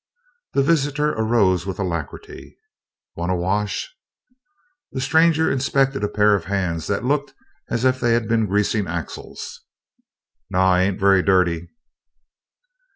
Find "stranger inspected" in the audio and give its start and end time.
4.99-6.03